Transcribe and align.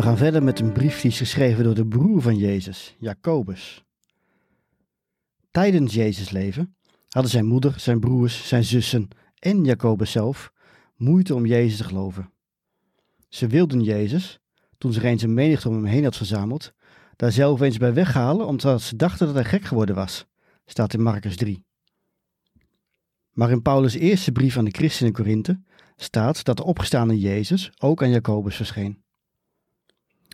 We 0.00 0.06
gaan 0.06 0.16
verder 0.16 0.42
met 0.42 0.60
een 0.60 0.72
brief 0.72 1.00
die 1.00 1.10
is 1.10 1.18
geschreven 1.18 1.64
door 1.64 1.74
de 1.74 1.86
broer 1.86 2.22
van 2.22 2.36
Jezus, 2.36 2.96
Jacobus. 2.98 3.84
Tijdens 5.50 5.94
Jezus' 5.94 6.30
leven 6.30 6.76
hadden 7.08 7.30
zijn 7.30 7.46
moeder, 7.46 7.74
zijn 7.80 8.00
broers, 8.00 8.48
zijn 8.48 8.64
zussen 8.64 9.08
en 9.38 9.64
Jacobus 9.64 10.10
zelf 10.10 10.52
moeite 10.96 11.34
om 11.34 11.46
Jezus 11.46 11.76
te 11.76 11.84
geloven. 11.84 12.32
Ze 13.28 13.46
wilden 13.46 13.82
Jezus, 13.82 14.40
toen 14.78 14.92
zich 14.92 15.02
eens 15.02 15.22
een 15.22 15.34
menigte 15.34 15.68
om 15.68 15.74
hem 15.74 15.84
heen 15.84 16.04
had 16.04 16.16
verzameld, 16.16 16.72
daar 17.16 17.32
zelf 17.32 17.60
eens 17.60 17.78
bij 17.78 17.94
weghalen 17.94 18.46
omdat 18.46 18.82
ze 18.82 18.96
dachten 18.96 19.26
dat 19.26 19.34
hij 19.34 19.44
gek 19.44 19.64
geworden 19.64 19.94
was, 19.94 20.26
staat 20.64 20.94
in 20.94 21.02
Marcus 21.02 21.36
3. 21.36 21.64
Maar 23.30 23.50
in 23.50 23.62
Paulus' 23.62 23.94
eerste 23.94 24.32
brief 24.32 24.56
aan 24.56 24.64
de 24.64 24.70
christenen 24.70 25.12
in 25.12 25.22
Korinthe 25.22 25.60
staat 25.96 26.44
dat 26.44 26.56
de 26.56 26.64
opgestaande 26.64 27.18
Jezus 27.18 27.72
ook 27.78 28.02
aan 28.02 28.10
Jacobus 28.10 28.56
verscheen. 28.56 29.08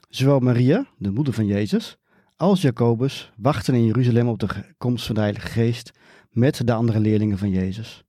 Zowel 0.08 0.38
Maria, 0.38 0.86
de 0.98 1.10
moeder 1.10 1.34
van 1.34 1.46
Jezus, 1.46 1.96
als 2.36 2.62
Jacobus 2.62 3.32
wachten 3.36 3.74
in 3.74 3.84
Jeruzalem 3.84 4.28
op 4.28 4.38
de 4.38 4.74
komst 4.78 5.06
van 5.06 5.14
de 5.14 5.20
Heilige 5.20 5.46
Geest 5.46 5.92
met 6.30 6.66
de 6.66 6.72
andere 6.72 7.00
leerlingen 7.00 7.38
van 7.38 7.50
Jezus. 7.50 8.04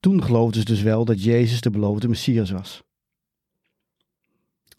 Toen 0.00 0.22
geloofden 0.22 0.60
ze 0.60 0.66
dus 0.66 0.82
wel 0.82 1.04
dat 1.04 1.22
Jezus 1.22 1.60
de 1.60 1.70
beloofde 1.70 2.08
Messias 2.08 2.50
was. 2.50 2.82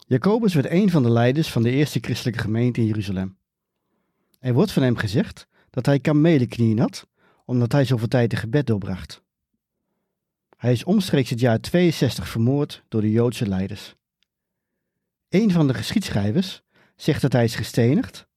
Jacobus 0.06 0.54
werd 0.54 0.70
een 0.70 0.90
van 0.90 1.02
de 1.02 1.10
leiders 1.10 1.48
van 1.50 1.62
de 1.62 1.70
eerste 1.70 1.98
christelijke 2.00 2.40
gemeente 2.40 2.80
in 2.80 2.86
Jeruzalem. 2.86 3.38
Er 4.38 4.54
wordt 4.54 4.72
van 4.72 4.82
hem 4.82 4.96
gezegd 4.96 5.46
dat 5.70 5.86
hij 5.86 6.00
kamelenknieën 6.00 6.78
had, 6.78 7.06
omdat 7.44 7.72
hij 7.72 7.84
zoveel 7.84 8.08
tijd 8.08 8.32
in 8.32 8.38
gebed 8.38 8.66
doorbracht. 8.66 9.22
Hij 10.56 10.72
is 10.72 10.84
omstreeks 10.84 11.30
het 11.30 11.40
jaar 11.40 11.60
62 11.60 12.28
vermoord 12.28 12.84
door 12.88 13.00
de 13.00 13.10
Joodse 13.10 13.48
leiders. 13.48 13.94
Een 15.30 15.50
van 15.50 15.66
de 15.66 15.74
geschiedschrijvers 15.74 16.62
zegt 16.96 17.22
dat 17.22 17.32
hij 17.32 17.44
is 17.44 17.54
gestenigd, 17.54 18.28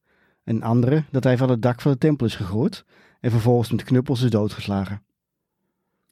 een 0.44 0.64
andere 0.64 1.04
dat 1.12 1.24
hij 1.24 1.38
van 1.38 1.50
het 1.50 1.62
dak 1.62 1.82
van 1.82 1.92
de 1.92 1.98
tempel 1.98 2.26
is 2.26 2.36
gegooid 2.36 2.86
en 3.20 3.32
vervolgens 3.32 3.72
met 3.72 3.84
knuppels 3.84 4.22
is 4.22 4.30
doodgeslagen. 4.30 5.04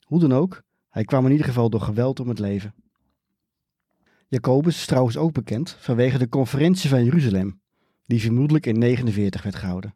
Hoe 0.06 0.20
dan 0.20 0.34
ook, 0.34 0.64
hij 0.90 1.03
kwam 1.03 1.25
in 1.25 1.31
ieder 1.31 1.46
geval 1.46 1.70
door 1.70 1.81
geweld 1.81 2.20
om 2.20 2.30
het 2.30 2.40
leven. 2.40 2.74
Jacobus 4.28 4.75
is 4.75 4.86
trouwens 4.86 5.18
ook 5.18 5.34
bekend 5.34 5.75
vanwege 5.80 6.18
de 6.18 6.30
conferentie 6.30 6.90
van 6.90 7.03
Jeruzalem, 7.03 7.62
die 8.06 8.22
vermoedelijk 8.22 8.66
in 8.66 8.80
49 8.80 9.44
werd 9.44 9.56
gehouden. 9.56 9.96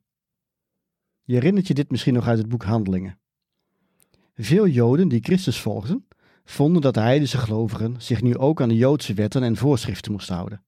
Je 1.24 1.34
herinnert 1.34 1.68
je 1.68 1.74
dit 1.74 1.92
misschien 1.92 2.14
nog 2.14 2.28
uit 2.28 2.38
het 2.38 2.50
boek 2.50 2.64
Handelingen. 2.64 3.20
Veel 4.36 4.68
Joden 4.68 5.08
die 5.08 5.24
Christus 5.24 5.60
volgden, 5.60 6.08
vonden 6.44 6.82
dat 6.82 6.94
de 6.94 7.00
heidense 7.00 7.38
gelovigen 7.38 8.02
zich 8.02 8.22
nu 8.22 8.38
ook 8.38 8.62
aan 8.62 8.70
de 8.70 8.76
Joodse 8.76 9.14
wetten 9.14 9.44
en 9.44 9.56
voorschriften 9.56 10.12
moesten 10.12 10.36
houden. 10.36 10.64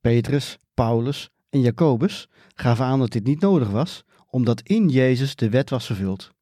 Petrus, 0.00 0.58
Paulus 0.74 1.30
en 1.50 1.60
Jacobus 1.60 2.28
gaven 2.54 2.84
aan 2.84 2.98
dat 2.98 3.10
dit 3.10 3.24
niet 3.24 3.40
nodig 3.40 3.70
was, 3.70 4.04
omdat 4.26 4.60
in 4.60 4.88
Jezus 4.88 5.36
de 5.36 5.50
wet 5.50 5.70
was 5.70 5.86
vervuld. 5.86 6.32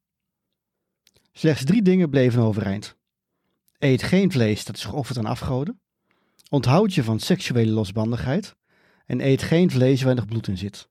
Slechts 1.31 1.63
drie 1.63 1.81
dingen 1.81 2.09
bleven 2.09 2.41
overeind. 2.41 2.95
Eet 3.77 4.03
geen 4.03 4.31
vlees 4.31 4.65
dat 4.65 4.75
is 4.75 4.83
geofferd 4.85 5.17
aan 5.17 5.25
afgoden. 5.25 5.81
Onthoud 6.49 6.93
je 6.93 7.03
van 7.03 7.19
seksuele 7.19 7.71
losbandigheid. 7.71 8.55
En 9.05 9.21
eet 9.21 9.41
geen 9.41 9.71
vlees 9.71 10.01
waar 10.01 10.15
nog 10.15 10.25
bloed 10.25 10.47
in 10.47 10.57
zit. 10.57 10.89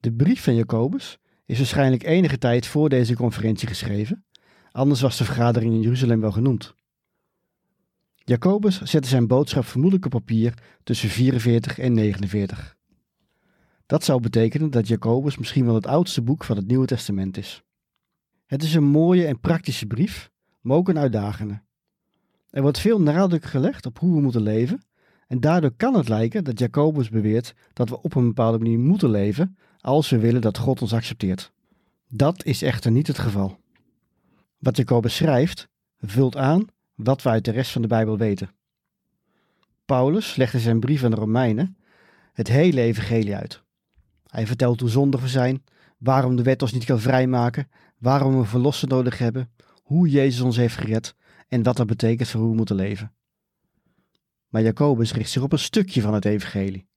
De 0.00 0.12
brief 0.12 0.42
van 0.42 0.54
Jacobus 0.54 1.18
is 1.46 1.58
waarschijnlijk 1.58 2.02
enige 2.02 2.38
tijd 2.38 2.66
voor 2.66 2.88
deze 2.88 3.14
conferentie 3.14 3.68
geschreven, 3.68 4.24
anders 4.72 5.00
was 5.00 5.18
de 5.18 5.24
vergadering 5.24 5.74
in 5.74 5.80
Jeruzalem 5.80 6.20
wel 6.20 6.32
genoemd. 6.32 6.74
Jacobus 8.30 8.80
zette 8.82 9.08
zijn 9.08 9.26
boodschap 9.26 9.64
vermoedelijk 9.64 10.04
op 10.04 10.10
papier 10.10 10.54
tussen 10.82 11.08
44 11.08 11.78
en 11.78 11.92
49. 11.92 12.76
Dat 13.86 14.04
zou 14.04 14.20
betekenen 14.20 14.70
dat 14.70 14.88
Jacobus 14.88 15.38
misschien 15.38 15.64
wel 15.64 15.74
het 15.74 15.86
oudste 15.86 16.22
boek 16.22 16.44
van 16.44 16.56
het 16.56 16.66
Nieuwe 16.66 16.86
Testament 16.86 17.36
is. 17.36 17.62
Het 18.46 18.62
is 18.62 18.74
een 18.74 18.84
mooie 18.84 19.26
en 19.26 19.40
praktische 19.40 19.86
brief, 19.86 20.30
maar 20.60 20.76
ook 20.76 20.88
een 20.88 20.98
uitdagende. 20.98 21.62
Er 22.50 22.62
wordt 22.62 22.78
veel 22.78 23.00
nadruk 23.00 23.44
gelegd 23.44 23.86
op 23.86 23.98
hoe 23.98 24.14
we 24.14 24.20
moeten 24.20 24.42
leven, 24.42 24.82
en 25.26 25.40
daardoor 25.40 25.72
kan 25.76 25.94
het 25.94 26.08
lijken 26.08 26.44
dat 26.44 26.58
Jacobus 26.58 27.08
beweert 27.08 27.54
dat 27.72 27.88
we 27.88 28.02
op 28.02 28.14
een 28.14 28.26
bepaalde 28.26 28.58
manier 28.58 28.78
moeten 28.78 29.10
leven 29.10 29.56
als 29.80 30.10
we 30.10 30.18
willen 30.18 30.40
dat 30.40 30.58
God 30.58 30.82
ons 30.82 30.92
accepteert. 30.92 31.52
Dat 32.08 32.44
is 32.44 32.62
echter 32.62 32.90
niet 32.90 33.06
het 33.06 33.18
geval. 33.18 33.60
Wat 34.58 34.76
Jacobus 34.76 35.16
schrijft, 35.16 35.68
vult 35.98 36.36
aan 36.36 36.66
wat 37.02 37.22
we 37.22 37.28
uit 37.28 37.44
de 37.44 37.50
rest 37.50 37.72
van 37.72 37.82
de 37.82 37.88
Bijbel 37.88 38.18
weten. 38.18 38.50
Paulus 39.84 40.36
legt 40.36 40.54
in 40.54 40.60
zijn 40.60 40.80
brief 40.80 41.04
aan 41.04 41.10
de 41.10 41.16
Romeinen 41.16 41.76
het 42.32 42.48
hele 42.48 42.80
evangelie 42.80 43.36
uit. 43.36 43.62
Hij 44.26 44.46
vertelt 44.46 44.80
hoe 44.80 44.88
zondig 44.88 45.20
we 45.20 45.28
zijn, 45.28 45.64
waarom 45.98 46.36
de 46.36 46.42
wet 46.42 46.62
ons 46.62 46.72
niet 46.72 46.84
kan 46.84 47.00
vrijmaken, 47.00 47.68
waarom 47.98 48.38
we 48.38 48.44
verlossen 48.44 48.88
nodig 48.88 49.18
hebben, 49.18 49.50
hoe 49.82 50.08
Jezus 50.08 50.40
ons 50.40 50.56
heeft 50.56 50.76
gered 50.76 51.14
en 51.48 51.62
wat 51.62 51.76
dat 51.76 51.86
betekent 51.86 52.28
voor 52.28 52.40
hoe 52.40 52.50
we 52.50 52.56
moeten 52.56 52.76
leven. 52.76 53.12
Maar 54.48 54.62
Jacobus 54.62 55.12
richt 55.12 55.30
zich 55.30 55.42
op 55.42 55.52
een 55.52 55.58
stukje 55.58 56.00
van 56.00 56.14
het 56.14 56.24
evangelie. 56.24 56.88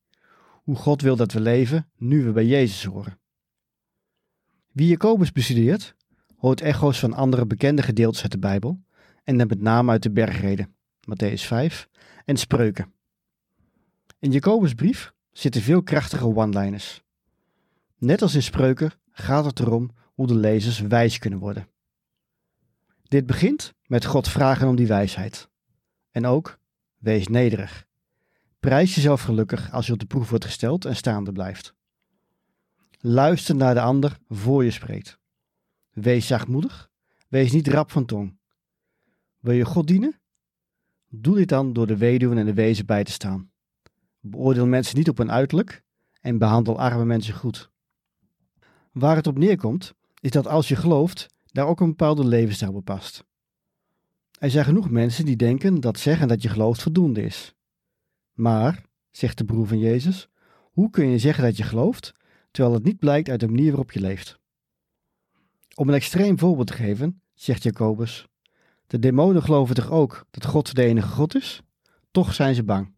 Hoe 0.63 0.75
God 0.75 1.01
wil 1.01 1.15
dat 1.15 1.31
we 1.31 1.39
leven 1.39 1.89
nu 1.97 2.23
we 2.23 2.31
bij 2.31 2.45
Jezus 2.45 2.83
horen. 2.85 3.19
Wie 4.71 4.87
Jacobus 4.87 5.31
bestudeert, 5.31 5.95
hoort 6.37 6.61
echo's 6.61 6.99
van 6.99 7.13
andere 7.13 7.45
bekende 7.45 7.81
gedeeltes 7.81 8.21
uit 8.21 8.31
de 8.31 8.39
Bijbel 8.39 8.83
en 9.23 9.37
dan 9.37 9.47
met 9.47 9.61
name 9.61 9.91
uit 9.91 10.03
de 10.03 10.11
bergreden, 10.11 10.75
Matthäus 11.09 11.41
5 11.41 11.89
en 12.25 12.37
Spreuken. 12.37 12.93
In 14.19 14.31
Jacobus' 14.31 14.73
brief 14.73 15.13
zitten 15.31 15.61
veel 15.61 15.83
krachtige 15.83 16.25
one-liners. 16.25 17.03
Net 17.97 18.21
als 18.21 18.35
in 18.35 18.43
Spreuken 18.43 18.91
gaat 19.11 19.45
het 19.45 19.59
erom 19.59 19.91
hoe 20.13 20.27
de 20.27 20.35
lezers 20.35 20.79
wijs 20.79 21.19
kunnen 21.19 21.39
worden. 21.39 21.67
Dit 23.03 23.25
begint 23.25 23.73
met 23.85 24.05
God 24.05 24.27
vragen 24.27 24.67
om 24.67 24.75
die 24.75 24.87
wijsheid. 24.87 25.49
En 26.11 26.25
ook, 26.25 26.59
wees 26.97 27.27
nederig. 27.27 27.85
Prijs 28.59 28.95
jezelf 28.95 29.21
gelukkig 29.21 29.71
als 29.71 29.85
je 29.85 29.93
op 29.93 29.99
de 29.99 30.05
proef 30.05 30.29
wordt 30.29 30.45
gesteld 30.45 30.85
en 30.85 30.95
staande 30.95 31.31
blijft. 31.31 31.73
Luister 32.99 33.55
naar 33.55 33.73
de 33.73 33.81
ander 33.81 34.17
voor 34.27 34.63
je 34.63 34.71
spreekt. 34.71 35.19
Wees 35.91 36.27
zachtmoedig, 36.27 36.89
wees 37.27 37.51
niet 37.51 37.67
rap 37.67 37.91
van 37.91 38.05
tong. 38.05 38.37
Wil 39.43 39.53
je 39.53 39.65
God 39.65 39.87
dienen? 39.87 40.19
Doe 41.09 41.35
dit 41.35 41.49
dan 41.49 41.73
door 41.73 41.87
de 41.87 41.97
weduwen 41.97 42.37
en 42.37 42.45
de 42.45 42.53
wezen 42.53 42.85
bij 42.85 43.03
te 43.03 43.11
staan. 43.11 43.51
Beoordeel 44.19 44.67
mensen 44.67 44.97
niet 44.97 45.09
op 45.09 45.17
hun 45.17 45.31
uiterlijk 45.31 45.83
en 46.21 46.37
behandel 46.37 46.79
arme 46.79 47.05
mensen 47.05 47.33
goed. 47.33 47.71
Waar 48.91 49.15
het 49.15 49.27
op 49.27 49.37
neerkomt, 49.37 49.93
is 50.19 50.31
dat 50.31 50.47
als 50.47 50.67
je 50.67 50.75
gelooft, 50.75 51.27
daar 51.45 51.67
ook 51.67 51.79
een 51.79 51.89
bepaalde 51.89 52.25
levensstijl 52.25 52.71
bij 52.71 52.81
past. 52.81 53.25
Er 54.39 54.49
zijn 54.49 54.65
genoeg 54.65 54.89
mensen 54.89 55.25
die 55.25 55.35
denken 55.35 55.79
dat 55.79 55.99
zeggen 55.99 56.27
dat 56.27 56.41
je 56.41 56.49
gelooft 56.49 56.81
voldoende 56.81 57.21
is. 57.21 57.55
Maar, 58.33 58.85
zegt 59.11 59.37
de 59.37 59.45
broer 59.45 59.67
van 59.67 59.79
Jezus, 59.79 60.29
hoe 60.71 60.89
kun 60.89 61.07
je 61.07 61.19
zeggen 61.19 61.43
dat 61.43 61.57
je 61.57 61.63
gelooft, 61.63 62.13
terwijl 62.51 62.75
het 62.75 62.83
niet 62.83 62.99
blijkt 62.99 63.29
uit 63.29 63.39
de 63.39 63.47
manier 63.47 63.69
waarop 63.69 63.91
je 63.91 63.99
leeft? 63.99 64.39
Om 65.75 65.87
een 65.87 65.95
extreem 65.95 66.39
voorbeeld 66.39 66.67
te 66.67 66.73
geven, 66.73 67.21
zegt 67.33 67.63
Jacobus, 67.63 68.27
De 68.87 68.99
demonen 68.99 69.43
geloven 69.43 69.75
toch 69.75 69.91
ook 69.91 70.25
dat 70.31 70.45
God 70.45 70.75
de 70.75 70.83
enige 70.83 71.07
God 71.07 71.35
is? 71.35 71.61
Toch 72.11 72.33
zijn 72.33 72.55
ze 72.55 72.63
bang. 72.63 72.93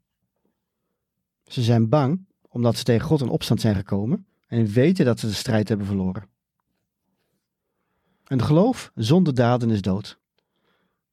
Ze 1.43 1.61
zijn 1.61 1.89
bang 1.89 2.25
omdat 2.49 2.77
ze 2.77 2.83
tegen 2.83 3.07
God 3.07 3.21
in 3.21 3.29
opstand 3.29 3.61
zijn 3.61 3.75
gekomen 3.75 4.25
en 4.47 4.65
weten 4.65 5.05
dat 5.05 5.19
ze 5.19 5.27
de 5.27 5.33
strijd 5.33 5.67
hebben 5.67 5.87
verloren. 5.87 6.27
Een 8.25 8.41
geloof 8.41 8.91
zonder 8.95 9.33
daden 9.33 9.69
is 9.69 9.81
dood. 9.81 10.19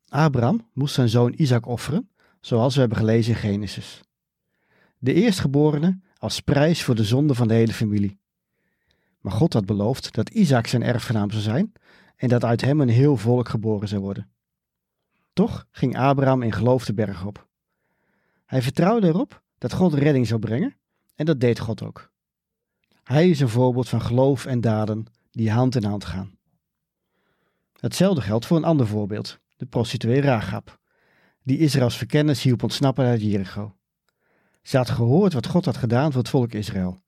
Abraham 0.08 0.68
moest 0.72 0.94
zijn 0.94 1.08
zoon 1.08 1.34
Isaac 1.36 1.66
offeren, 1.66 2.10
zoals 2.40 2.74
we 2.74 2.80
hebben 2.80 2.98
gelezen 2.98 3.32
in 3.32 3.38
Genesis. 3.38 4.00
De 4.98 5.14
eerstgeborene 5.14 6.00
als 6.18 6.40
prijs 6.40 6.82
voor 6.82 6.94
de 6.94 7.04
zonde 7.04 7.34
van 7.34 7.48
de 7.48 7.54
hele 7.54 7.72
familie. 7.72 8.18
Maar 9.20 9.32
God 9.32 9.52
had 9.52 9.66
beloofd 9.66 10.14
dat 10.14 10.30
Isaac 10.30 10.66
zijn 10.66 10.82
erfgenaam 10.82 11.30
zou 11.30 11.42
zijn 11.42 11.72
en 12.16 12.28
dat 12.28 12.44
uit 12.44 12.60
hem 12.60 12.80
een 12.80 12.88
heel 12.88 13.16
volk 13.16 13.48
geboren 13.48 13.88
zou 13.88 14.00
worden. 14.00 14.30
Toch 15.32 15.66
ging 15.70 15.98
Abraham 15.98 16.42
in 16.42 16.52
geloof 16.52 16.84
de 16.84 16.94
berg 16.94 17.24
op. 17.24 17.48
Hij 18.44 18.62
vertrouwde 18.62 19.06
erop 19.06 19.42
dat 19.58 19.72
God 19.72 19.94
redding 19.94 20.26
zou 20.26 20.40
brengen 20.40 20.76
en 21.14 21.26
dat 21.26 21.40
deed 21.40 21.58
God 21.58 21.82
ook. 21.82 22.10
Hij 23.02 23.30
is 23.30 23.40
een 23.40 23.48
voorbeeld 23.48 23.88
van 23.88 24.02
geloof 24.02 24.46
en 24.46 24.60
daden 24.60 25.06
die 25.30 25.50
hand 25.50 25.74
in 25.74 25.84
hand 25.84 26.04
gaan. 26.04 26.38
Hetzelfde 27.80 28.20
geldt 28.20 28.46
voor 28.46 28.56
een 28.56 28.64
ander 28.64 28.86
voorbeeld, 28.86 29.38
de 29.56 29.66
prostituee 29.66 30.20
Rahab, 30.20 30.80
die 31.42 31.58
Israëls 31.58 31.96
verkennis 31.96 32.42
hielp 32.42 32.62
ontsnappen 32.62 33.04
uit 33.04 33.20
Jericho. 33.20 33.76
Ze 34.62 34.76
had 34.76 34.90
gehoord 34.90 35.32
wat 35.32 35.46
God 35.46 35.64
had 35.64 35.76
gedaan 35.76 36.12
voor 36.12 36.20
het 36.20 36.30
volk 36.30 36.52
Israël, 36.52 37.02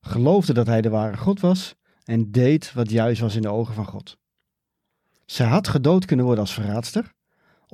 geloofde 0.00 0.52
dat 0.52 0.66
hij 0.66 0.80
de 0.80 0.88
ware 0.88 1.16
God 1.16 1.40
was 1.40 1.74
en 2.04 2.30
deed 2.30 2.72
wat 2.72 2.90
juist 2.90 3.20
was 3.20 3.34
in 3.34 3.42
de 3.42 3.48
ogen 3.48 3.74
van 3.74 3.86
God. 3.86 4.18
Ze 5.24 5.42
had 5.42 5.68
gedood 5.68 6.04
kunnen 6.04 6.24
worden 6.24 6.44
als 6.44 6.54
verraadster, 6.54 7.14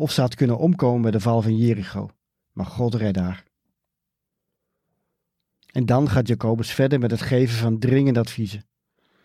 of 0.03 0.13
ze 0.13 0.21
had 0.21 0.35
kunnen 0.35 0.59
omkomen 0.59 1.03
bij 1.03 1.11
de 1.11 1.21
val 1.21 1.43
van 1.43 1.57
Jericho, 1.57 2.11
maar 2.53 2.67
God 2.67 2.95
redde 2.95 3.21
haar. 3.21 3.45
En 5.73 5.87
dan 5.87 6.09
gaat 6.09 6.29
Jacobus 6.29 6.73
verder 6.73 6.99
met 6.99 7.11
het 7.11 7.21
geven 7.21 7.57
van 7.57 7.79
dringende 7.79 8.21
adviezen. 8.21 8.65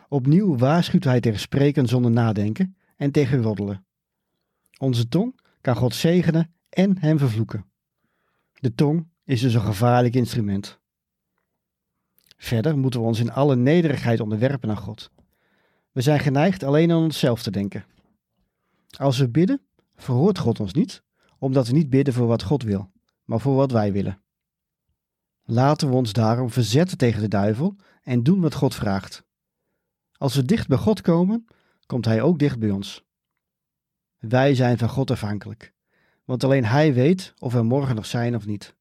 Opnieuw 0.10 0.58
waarschuwt 0.58 1.04
hij 1.04 1.20
tegen 1.20 1.40
spreken 1.40 1.88
zonder 1.88 2.12
nadenken 2.12 2.76
en 2.96 3.12
tegen 3.12 3.42
roddelen. 3.42 3.86
Onze 4.78 5.08
tong 5.08 5.40
kan 5.62 5.76
God 5.76 5.96
zegenen 5.96 6.54
en 6.70 6.98
hem 7.00 7.18
vervloeken. 7.18 7.66
De 8.54 8.74
tong 8.74 9.08
is 9.24 9.42
dus 9.42 9.54
een 9.54 9.62
gevaarlijk 9.62 10.16
instrument. 10.16 10.80
Verder 12.38 12.78
moeten 12.78 13.00
we 13.00 13.06
ons 13.06 13.20
in 13.20 13.32
alle 13.32 13.56
nederigheid 13.56 14.20
onderwerpen 14.20 14.70
aan 14.70 14.78
God. 14.78 15.12
We 15.92 16.02
zijn 16.02 16.20
geneigd 16.20 16.64
alleen 16.64 16.92
aan 16.92 17.04
onszelf 17.04 17.44
te 17.44 17.52
denken. 17.52 17.86
Als 18.98 19.18
we 19.18 19.30
bidden, 19.30 19.67
verhoort 19.98 20.40
God 20.40 20.60
ons 20.60 20.74
niet, 20.74 21.04
omdat 21.38 21.68
we 21.68 21.74
niet 21.74 21.90
bidden 21.90 22.14
voor 22.14 22.28
wat 22.28 22.44
God 22.44 22.64
wil, 22.64 22.92
maar 23.24 23.40
voor 23.40 23.56
wat 23.56 23.72
wij 23.72 23.92
willen. 23.92 24.22
Laten 25.44 25.90
we 25.90 25.96
ons 25.96 26.14
daarom 26.14 26.50
verzetten 26.50 26.98
tegen 26.98 27.22
de 27.22 27.28
duivel 27.28 27.76
en 28.02 28.24
doen 28.24 28.42
wat 28.42 28.54
God 28.54 28.76
vraagt. 28.76 29.26
Als 30.18 30.36
we 30.36 30.44
dicht 30.44 30.68
bij 30.68 30.78
God 30.78 31.02
komen, 31.02 31.46
komt 31.86 32.06
Hij 32.06 32.22
ook 32.22 32.40
dicht 32.40 32.60
bij 32.60 32.72
ons. 32.72 33.06
Wij 34.18 34.56
zijn 34.56 34.78
van 34.78 34.90
God 34.90 35.12
afhankelijk, 35.12 35.74
want 36.26 36.44
alleen 36.44 36.66
Hij 36.66 36.94
weet 36.94 37.34
of 37.40 37.54
we 37.54 37.64
morgen 37.64 37.96
nog 37.96 38.06
zijn 38.06 38.36
of 38.36 38.46
niet. 38.46 38.76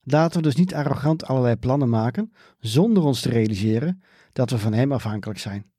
Laten 0.00 0.36
we 0.36 0.42
dus 0.42 0.56
niet 0.56 0.74
arrogant 0.74 1.24
allerlei 1.24 1.56
plannen 1.56 1.88
maken 1.88 2.32
zonder 2.58 3.02
ons 3.02 3.20
te 3.20 3.28
realiseren 3.28 4.02
dat 4.32 4.50
we 4.50 4.58
van 4.58 4.72
Hem 4.72 4.92
afhankelijk 4.92 5.38
zijn. 5.38 5.72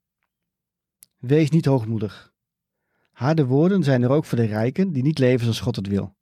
Wees 1.18 1.50
niet 1.50 1.66
hoogmoedig. 1.66 2.33
Harde 3.14 3.46
woorden 3.46 3.84
zijn 3.84 4.02
er 4.02 4.10
ook 4.10 4.26
voor 4.26 4.38
de 4.38 4.46
rijken 4.46 4.92
die 4.92 5.04
niet 5.04 5.20
leven 5.20 5.42
zoals 5.42 5.60
God 5.60 5.76
het 5.76 5.88
wil. 5.88 6.16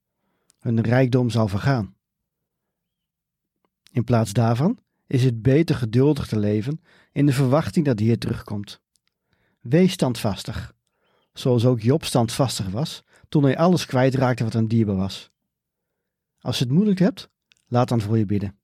Hun 0.59 0.81
rijkdom 0.81 1.29
zal 1.29 1.47
vergaan. 1.47 1.95
In 3.91 4.03
plaats 4.03 4.33
daarvan 4.33 4.79
is 5.07 5.23
het 5.23 5.41
beter 5.41 5.75
geduldig 5.75 6.27
te 6.27 6.39
leven 6.39 6.81
in 7.11 7.25
de 7.25 7.33
verwachting 7.33 7.85
dat 7.85 7.97
de 7.97 8.03
Heer 8.03 8.17
terugkomt. 8.17 8.81
Wees 9.61 9.91
standvastig, 9.91 10.75
zoals 11.33 11.65
ook 11.65 11.81
Job 11.81 12.03
standvastig 12.03 12.69
was 12.69 13.03
toen 13.29 13.43
hij 13.43 13.57
alles 13.57 13.85
kwijtraakte 13.85 14.43
wat 14.43 14.53
hem 14.53 14.67
dierbaar 14.67 14.95
was. 14.95 15.31
Als 16.39 16.57
je 16.57 16.63
het 16.63 16.73
moeilijk 16.73 16.99
hebt, 16.99 17.29
laat 17.67 17.89
dan 17.89 18.01
voor 18.01 18.17
je 18.17 18.25
bidden. 18.25 18.59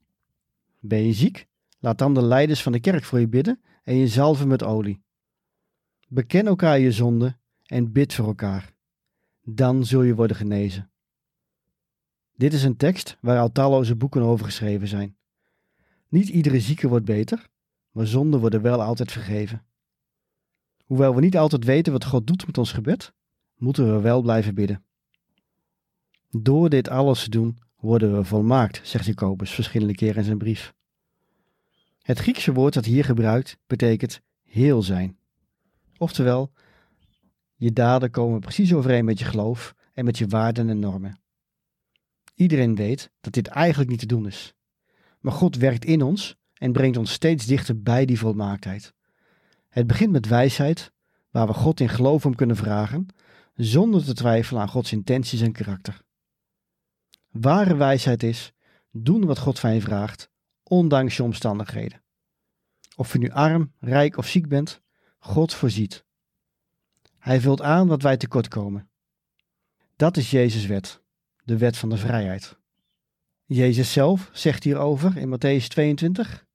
Ben 0.79 1.05
je 1.05 1.13
ziek? 1.13 1.47
Laat 1.79 1.97
dan 1.97 2.13
de 2.13 2.21
leiders 2.21 2.61
van 2.61 2.71
de 2.71 2.79
kerk 2.79 3.03
voor 3.03 3.19
je 3.19 3.27
bidden 3.27 3.61
en 3.83 3.95
je 3.95 4.07
zalven 4.07 4.47
met 4.47 4.63
olie. 4.63 5.01
Beken 6.07 6.47
elkaar 6.47 6.79
je 6.79 6.91
zonde 6.91 7.37
en 7.67 7.91
bid 7.91 8.13
voor 8.13 8.25
elkaar. 8.25 8.73
Dan 9.43 9.85
zul 9.85 10.01
je 10.01 10.15
worden 10.15 10.37
genezen. 10.37 10.91
Dit 12.35 12.53
is 12.53 12.63
een 12.63 12.77
tekst 12.77 13.17
waar 13.21 13.39
al 13.39 13.51
talloze 13.51 13.95
boeken 13.95 14.21
over 14.21 14.45
geschreven 14.45 14.87
zijn. 14.87 15.15
Niet 16.07 16.29
iedere 16.29 16.59
zieke 16.59 16.87
wordt 16.87 17.05
beter, 17.05 17.47
maar 17.91 18.07
zonden 18.07 18.39
worden 18.39 18.61
wel 18.61 18.81
altijd 18.81 19.11
vergeven. 19.11 19.65
Hoewel 20.85 21.15
we 21.15 21.21
niet 21.21 21.37
altijd 21.37 21.63
weten 21.63 21.91
wat 21.91 22.05
God 22.05 22.27
doet 22.27 22.45
met 22.45 22.57
ons 22.57 22.71
gebed, 22.71 23.13
moeten 23.55 23.93
we 23.93 24.01
wel 24.01 24.21
blijven 24.21 24.55
bidden. 24.55 24.83
Door 26.29 26.69
dit 26.69 26.89
alles 26.89 27.23
te 27.23 27.29
doen, 27.29 27.57
worden 27.79 28.17
we 28.17 28.23
volmaakt, 28.23 28.79
zegt 28.83 29.05
Jacobus 29.05 29.51
verschillende 29.51 29.95
keren 29.95 30.17
in 30.17 30.23
zijn 30.23 30.37
brief. 30.37 30.73
Het 32.01 32.19
Griekse 32.19 32.53
woord 32.53 32.73
dat 32.73 32.85
hier 32.85 33.03
gebruikt 33.03 33.57
betekent 33.67 34.21
heel 34.43 34.81
zijn. 34.81 35.17
Oftewel, 35.97 36.51
je 37.57 37.73
daden 37.73 38.11
komen 38.11 38.39
precies 38.39 38.73
overeen 38.73 39.05
met 39.05 39.19
je 39.19 39.25
geloof 39.25 39.75
en 39.93 40.05
met 40.05 40.17
je 40.17 40.27
waarden 40.27 40.69
en 40.69 40.79
normen. 40.79 41.19
Iedereen 42.35 42.75
weet 42.75 43.11
dat 43.19 43.33
dit 43.33 43.47
eigenlijk 43.47 43.89
niet 43.89 43.99
te 43.99 44.05
doen 44.05 44.27
is. 44.27 44.53
Maar 45.19 45.33
God 45.33 45.55
werkt 45.55 45.85
in 45.85 46.01
ons 46.01 46.35
en 46.53 46.71
brengt 46.71 46.97
ons 46.97 47.11
steeds 47.11 47.45
dichter 47.45 47.81
bij 47.81 48.05
die 48.05 48.19
volmaaktheid. 48.19 48.93
Het 49.69 49.87
begint 49.87 50.11
met 50.11 50.27
wijsheid, 50.27 50.91
waar 51.29 51.47
we 51.47 51.53
God 51.53 51.79
in 51.79 51.89
geloof 51.89 52.25
om 52.25 52.35
kunnen 52.35 52.55
vragen, 52.55 53.07
zonder 53.53 54.03
te 54.03 54.13
twijfelen 54.13 54.61
aan 54.61 54.69
Gods 54.69 54.91
intenties 54.91 55.41
en 55.41 55.51
karakter. 55.51 56.01
Ware 57.31 57.75
wijsheid 57.75 58.23
is 58.23 58.53
doen 58.91 59.25
wat 59.25 59.39
God 59.39 59.59
van 59.59 59.73
je 59.73 59.81
vraagt, 59.81 60.29
ondanks 60.63 61.17
je 61.17 61.23
omstandigheden. 61.23 62.01
Of 62.95 63.13
je 63.13 63.19
nu 63.19 63.29
arm, 63.29 63.73
rijk 63.79 64.17
of 64.17 64.27
ziek 64.27 64.47
bent, 64.47 64.81
God 65.19 65.53
voorziet. 65.53 66.05
Hij 67.27 67.41
vult 67.41 67.61
aan 67.61 67.87
wat 67.87 68.01
wij 68.01 68.17
tekort 68.17 68.47
komen. 68.47 68.89
Dat 69.95 70.17
is 70.17 70.31
Jezus' 70.31 70.65
wet, 70.65 71.01
de 71.43 71.57
wet 71.57 71.77
van 71.77 71.89
de 71.89 71.97
vrijheid. 71.97 72.57
Jezus 73.45 73.91
zelf 73.91 74.29
zegt 74.33 74.63
hierover 74.63 75.17
in 75.17 75.35
Matthäus 75.35 75.67
22: 75.67 76.45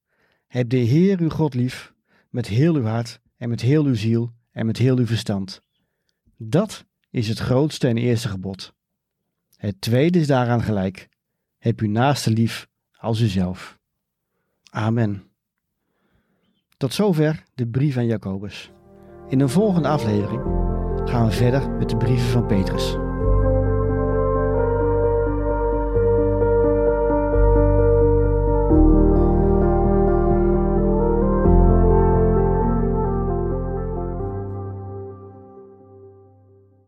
Heb 0.47 0.69
de 0.69 0.77
Heer 0.77 1.21
uw 1.21 1.29
God 1.29 1.55
lief, 1.55 1.95
met 2.31 2.47
heel 2.47 2.75
uw 2.75 2.85
hart 2.85 3.21
en 3.37 3.49
met 3.49 3.61
heel 3.61 3.85
uw 3.85 3.95
ziel 3.95 4.33
en 4.51 4.67
met 4.67 4.77
heel 4.77 4.97
uw 4.97 5.07
verstand. 5.07 5.63
Dat 6.37 6.85
is 7.11 7.29
het 7.29 7.39
grootste 7.39 7.89
en 7.89 7.97
eerste 7.97 8.29
gebod. 8.29 8.75
Het 9.57 9.81
tweede 9.81 10.19
is 10.19 10.27
daaraan 10.27 10.63
gelijk. 10.63 11.09
Heb 11.59 11.81
uw 11.81 11.91
naaste 11.91 12.31
lief 12.31 12.69
als 12.93 13.21
uzelf. 13.21 13.79
Amen. 14.71 15.31
Tot 16.77 16.95
zover 16.95 17.45
de 17.55 17.67
brief 17.67 17.97
aan 17.97 18.07
Jacobus. 18.07 18.73
In 19.33 19.41
een 19.41 19.49
volgende 19.49 19.89
aflevering 19.89 20.43
gaan 21.05 21.27
we 21.27 21.33
verder 21.33 21.71
met 21.71 21.91
de 21.91 21.97
brieven 21.97 22.29
van 22.29 22.47
Petrus. 22.47 22.97